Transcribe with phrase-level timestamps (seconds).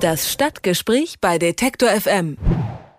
[0.00, 2.38] Das Stadtgespräch bei Detektor FM.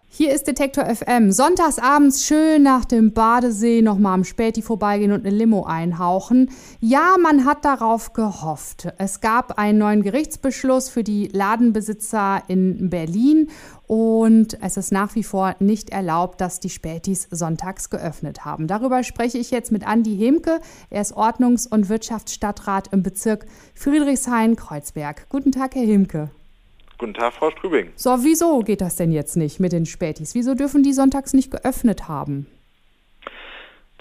[0.08, 1.32] Hier ist Detektor FM.
[1.32, 6.52] Sonntagsabends schön nach dem Badesee nochmal am Späti vorbeigehen und eine Limo einhauchen.
[6.80, 8.90] Ja, man hat darauf gehofft.
[9.00, 13.50] Es gab einen neuen Gerichtsbeschluss für die Ladenbesitzer in Berlin
[13.88, 18.68] und es ist nach wie vor nicht erlaubt, dass die Spätis sonntags geöffnet haben.
[18.68, 20.60] Darüber spreche ich jetzt mit Andi Hemke.
[20.92, 25.30] Er ist Ordnungs- und Wirtschaftsstadtrat im Bezirk Friedrichshain-Kreuzberg.
[25.30, 26.30] Guten Tag, Herr Hemke.
[27.02, 27.90] Guten Tag, Frau Strübing.
[27.96, 30.36] So, wieso geht das denn jetzt nicht mit den Spätis?
[30.36, 32.46] Wieso dürfen die sonntags nicht geöffnet haben?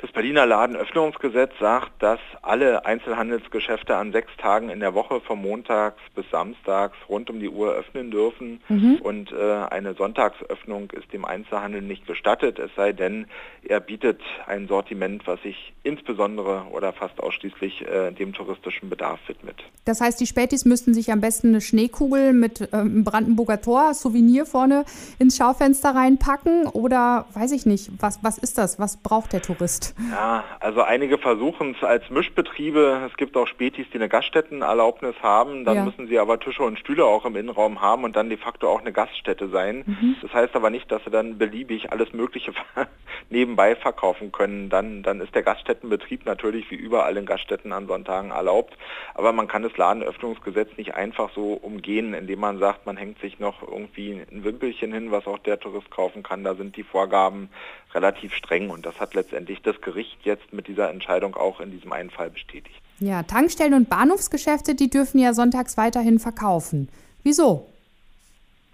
[0.01, 6.01] Das Berliner Ladenöffnungsgesetz sagt, dass alle Einzelhandelsgeschäfte an sechs Tagen in der Woche von montags
[6.15, 8.63] bis samstags rund um die Uhr öffnen dürfen.
[8.71, 8.97] Mhm.
[9.03, 9.37] Und äh,
[9.69, 13.27] eine Sonntagsöffnung ist dem Einzelhandel nicht gestattet, es sei denn,
[13.63, 19.63] er bietet ein Sortiment, was sich insbesondere oder fast ausschließlich äh, dem touristischen Bedarf widmet.
[19.85, 24.47] Das heißt, die Spätis müssten sich am besten eine Schneekugel mit ähm, Brandenburger Tor, Souvenir
[24.47, 24.87] vorne
[25.19, 28.79] ins Schaufenster reinpacken oder weiß ich nicht, was, was ist das?
[28.79, 29.90] Was braucht der Tourist?
[30.11, 33.09] Ja, also einige versuchen es als Mischbetriebe.
[33.11, 35.65] Es gibt auch Spätis, die eine Gaststättenerlaubnis haben.
[35.65, 35.85] Dann ja.
[35.85, 38.81] müssen sie aber Tische und Stühle auch im Innenraum haben und dann de facto auch
[38.81, 39.85] eine Gaststätte sein.
[39.87, 40.17] Mhm.
[40.23, 42.53] Das heißt aber nicht, dass sie dann beliebig alles Mögliche
[43.31, 44.69] nebenbei verkaufen können.
[44.69, 48.77] Dann, dann ist der Gaststättenbetrieb natürlich wie überall in Gaststätten an Sonntagen erlaubt.
[49.15, 53.39] Aber man kann das Ladenöffnungsgesetz nicht einfach so umgehen, indem man sagt, man hängt sich
[53.39, 56.45] noch irgendwie ein Wimpelchen hin, was auch der Tourist kaufen kann.
[56.45, 57.51] Da sind die Vorgaben
[57.95, 61.93] relativ streng und das hat letztendlich das Gericht jetzt mit dieser Entscheidung auch in diesem
[61.93, 62.81] einen Fall bestätigt.
[63.01, 66.89] Ja, Tankstellen und Bahnhofsgeschäfte, die dürfen ja sonntags weiterhin verkaufen.
[67.23, 67.67] Wieso?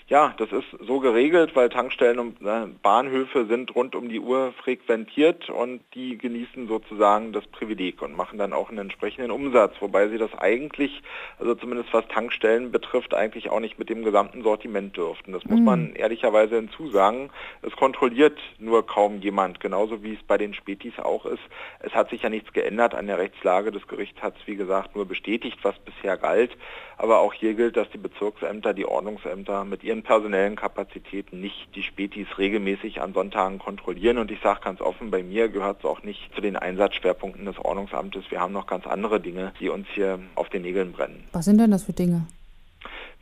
[0.08, 4.52] Ja, das ist so geregelt, weil Tankstellen und äh, Bahnhöfe sind rund um die Uhr
[4.52, 10.06] frequentiert und die genießen sozusagen das Privileg und machen dann auch einen entsprechenden Umsatz, wobei
[10.08, 11.02] sie das eigentlich,
[11.40, 15.32] also zumindest was Tankstellen betrifft, eigentlich auch nicht mit dem gesamten Sortiment dürften.
[15.32, 15.64] Das muss mhm.
[15.64, 17.30] man ehrlicherweise hinzusagen.
[17.62, 21.42] Es kontrolliert nur kaum jemand, genauso wie es bei den Spätis auch ist.
[21.80, 23.72] Es hat sich ja nichts geändert an der Rechtslage.
[23.72, 26.56] Das Gericht hat es, wie gesagt, nur bestätigt, was bisher galt.
[26.96, 31.74] Aber auch hier gilt, dass die Bezirksämter, die Ordnungsämter mit ihren ihren personellen Kapazitäten nicht
[31.74, 34.18] die Spätis regelmäßig an Sonntagen kontrollieren.
[34.18, 37.58] Und ich sage ganz offen, bei mir gehört es auch nicht zu den Einsatzschwerpunkten des
[37.58, 38.24] Ordnungsamtes.
[38.30, 41.24] Wir haben noch ganz andere Dinge, die uns hier auf den Nägeln brennen.
[41.32, 42.26] Was sind denn das für Dinge?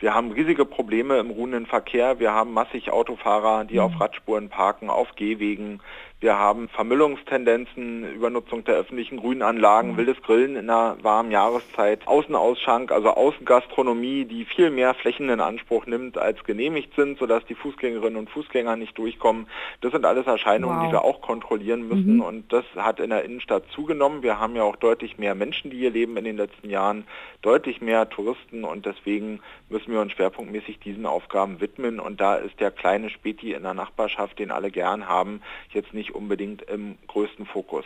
[0.01, 2.19] Wir haben riesige Probleme im ruhenden Verkehr.
[2.19, 3.81] Wir haben massig Autofahrer, die mhm.
[3.81, 5.81] auf Radspuren parken, auf Gehwegen.
[6.25, 9.97] Wir haben Vermüllungstendenzen, Übernutzung der öffentlichen Grünanlagen, mhm.
[9.99, 15.85] wildes Grillen in einer warmen Jahreszeit, Außenausschank, also Außengastronomie, die viel mehr Flächen in Anspruch
[15.85, 19.49] nimmt, als genehmigt sind, sodass die Fußgängerinnen und Fußgänger nicht durchkommen.
[19.83, 20.87] Das sind alles Erscheinungen, wow.
[20.87, 22.23] die wir auch kontrollieren müssen mhm.
[22.23, 24.23] und das hat in der Innenstadt zugenommen.
[24.23, 27.05] Wir haben ja auch deutlich mehr Menschen, die hier leben in den letzten Jahren,
[27.43, 32.59] deutlich mehr Touristen und deswegen müssen wir uns schwerpunktmäßig diesen Aufgaben widmen und da ist
[32.61, 35.43] der kleine Späti in der Nachbarschaft, den alle gern haben,
[35.75, 37.85] jetzt nicht unbedingt im größten Fokus.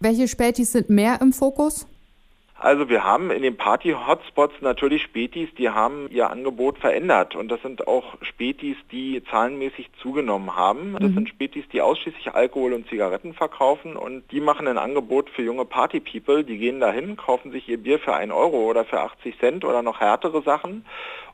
[0.00, 1.86] Welche Spätis sind mehr im Fokus?
[2.58, 7.60] Also wir haben in den Party-Hotspots natürlich Spätis, die haben ihr Angebot verändert und das
[7.60, 10.94] sind auch Spätis, die zahlenmäßig zugenommen haben.
[10.94, 11.14] Das mhm.
[11.14, 15.66] sind Spätis, die ausschließlich Alkohol und Zigaretten verkaufen und die machen ein Angebot für junge
[15.66, 19.64] Party-People, die gehen dahin, kaufen sich ihr Bier für 1 Euro oder für 80 Cent
[19.64, 20.86] oder noch härtere Sachen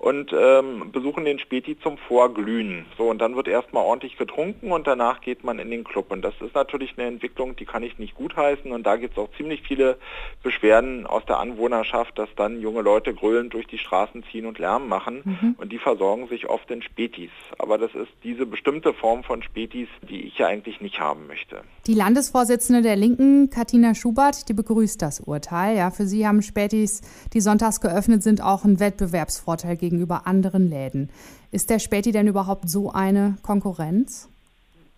[0.02, 2.86] und ähm, besuchen den Späti zum Vorglühen.
[2.98, 6.22] So und dann wird erstmal ordentlich getrunken und danach geht man in den Club und
[6.22, 9.30] das ist natürlich eine Entwicklung, die kann ich nicht gutheißen und da gibt es auch
[9.36, 9.98] ziemlich viele
[10.42, 14.88] Beschwerden aus der Anwohnerschaft, dass dann junge Leute grölend durch die Straßen ziehen und Lärm
[14.88, 15.54] machen mhm.
[15.58, 17.30] und die versorgen sich oft in Spätis.
[17.58, 21.62] Aber das ist diese bestimmte Form von Spätis, die ich ja eigentlich nicht haben möchte.
[21.86, 25.76] Die Landesvorsitzende der Linken, Katina Schubert, die begrüßt das Urteil.
[25.76, 27.02] Ja, für sie haben Spätis,
[27.32, 31.10] die sonntags geöffnet sind, auch einen Wettbewerbsvorteil gegenüber anderen Läden.
[31.50, 34.31] Ist der Späti denn überhaupt so eine Konkurrenz?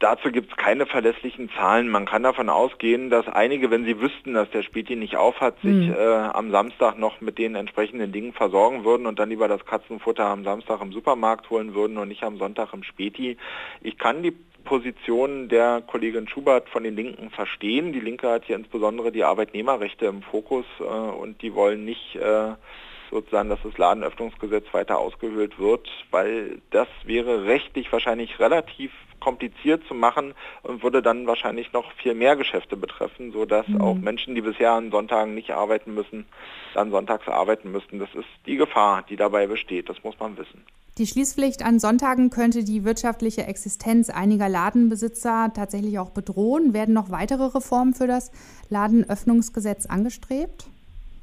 [0.04, 1.88] Dazu gibt es keine verlässlichen Zahlen.
[1.88, 5.88] Man kann davon ausgehen, dass einige, wenn sie wüssten, dass der Späti nicht aufhat, sich
[5.88, 5.94] mhm.
[5.94, 10.26] äh, am Samstag noch mit den entsprechenden Dingen versorgen würden und dann lieber das Katzenfutter
[10.26, 13.38] am Samstag im Supermarkt holen würden und nicht am Sonntag im Späti.
[13.80, 17.94] Ich kann die Position der Kollegin Schubert von den Linken verstehen.
[17.94, 22.52] Die Linke hat hier insbesondere die Arbeitnehmerrechte im Fokus äh, und die wollen nicht äh,
[23.10, 28.90] sozusagen, dass das Ladenöffnungsgesetz weiter ausgehöhlt wird, weil das wäre rechtlich wahrscheinlich relativ
[29.20, 33.80] kompliziert zu machen und würde dann wahrscheinlich noch viel mehr Geschäfte betreffen, sodass mhm.
[33.80, 36.26] auch Menschen, die bisher an Sonntagen nicht arbeiten müssen,
[36.74, 37.98] dann sonntags arbeiten müssten.
[37.98, 40.64] Das ist die Gefahr, die dabei besteht, das muss man wissen.
[40.96, 46.72] Die Schließpflicht an Sonntagen könnte die wirtschaftliche Existenz einiger Ladenbesitzer tatsächlich auch bedrohen.
[46.72, 48.30] Werden noch weitere Reformen für das
[48.68, 50.68] Ladenöffnungsgesetz angestrebt?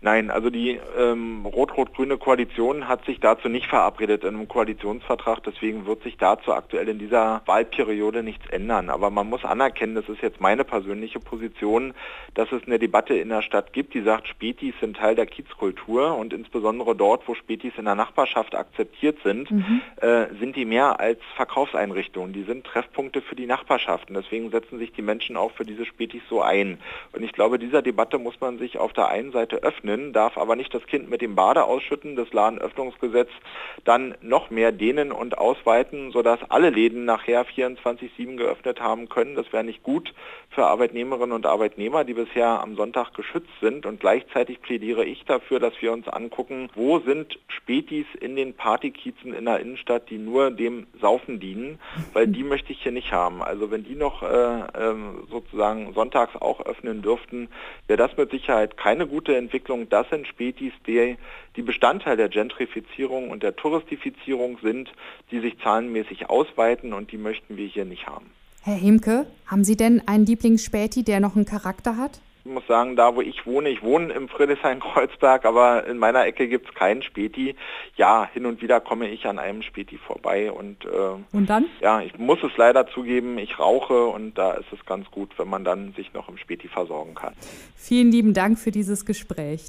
[0.04, 5.44] Nein, also die ähm, rot-rot-grüne Koalition hat sich dazu nicht verabredet in einem Koalitionsvertrag.
[5.44, 8.90] Deswegen wird sich dazu aktuell in dieser Wahlperiode nichts ändern.
[8.90, 11.94] Aber man muss anerkennen, das ist jetzt meine persönliche Position,
[12.34, 16.18] dass es eine Debatte in der Stadt gibt, die sagt, Spätis sind Teil der Kiezkultur
[16.18, 19.82] und insbesondere dort, wo Spätis in der Nachbarschaft akzeptiert sind, mhm.
[19.98, 22.34] äh, sind die mehr als Verkaufseinrichtungen.
[22.34, 24.16] Die sind Treffpunkte für die Nachbarschaften.
[24.16, 26.80] Deswegen setzen sich die Menschen auch für diese Spätis so ein.
[27.12, 30.56] Und ich glaube, dieser Debatte muss man sich auf der einen Seite öffnen, darf aber
[30.56, 33.30] nicht das Kind mit dem Bade ausschütten, das Ladenöffnungsgesetz
[33.84, 39.36] dann noch mehr dehnen und ausweiten, sodass alle Läden nachher 24-7 geöffnet haben können.
[39.36, 40.14] Das wäre nicht gut
[40.50, 43.86] für Arbeitnehmerinnen und Arbeitnehmer, die bisher am Sonntag geschützt sind.
[43.86, 49.34] Und gleichzeitig plädiere ich dafür, dass wir uns angucken, wo sind Spätis in den Partykiezen
[49.34, 51.80] in der Innenstadt, die nur dem Saufen dienen,
[52.14, 53.42] weil die möchte ich hier nicht haben.
[53.42, 54.96] Also wenn die noch äh, äh,
[55.30, 57.50] sozusagen sonntags auch öffnen dürften,
[57.88, 59.81] wäre das mit Sicherheit keine gute Entwicklung.
[59.90, 61.18] Das sind Spätis, die,
[61.56, 64.92] die Bestandteil der Gentrifizierung und der Touristifizierung sind,
[65.32, 68.32] die sich zahlenmäßig ausweiten und die möchten wir hier nicht haben.
[68.64, 72.22] Herr Hemke, haben Sie denn einen Lieblingsspäti, der noch einen Charakter hat?
[72.44, 76.48] Ich muss sagen, da wo ich wohne, ich wohne im Friedrichshain-Kreuzberg, aber in meiner Ecke
[76.48, 77.56] gibt es keinen Späti.
[77.98, 81.68] Ja, hin und wieder komme ich an einem Späti vorbei und, äh, und dann?
[81.82, 85.50] Ja, ich muss es leider zugeben, ich rauche und da ist es ganz gut, wenn
[85.50, 87.34] man dann sich noch im Späti versorgen kann.
[87.76, 89.68] Vielen lieben Dank für dieses Gespräch.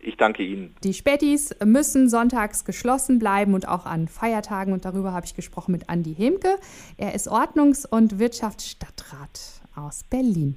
[0.00, 0.74] Ich danke Ihnen.
[0.84, 4.72] Die Spätis müssen sonntags geschlossen bleiben und auch an Feiertagen.
[4.72, 6.56] Und darüber habe ich gesprochen mit Andi Hemke.
[6.96, 10.56] Er ist Ordnungs- und Wirtschaftsstadtrat aus Berlin.